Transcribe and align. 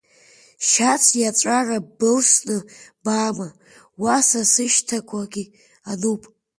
Шьац 0.67 1.03
иаҵәара 1.21 1.77
былсны 1.97 2.57
баама, 3.03 3.47
уа 4.01 4.17
са 4.27 4.41
сышьҭақәагь 4.51 5.41
ануп. 5.91 6.23